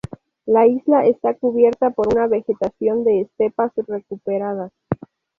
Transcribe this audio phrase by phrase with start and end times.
[0.47, 4.71] La isla está cubierta por una vegetación de estepas recuperadas.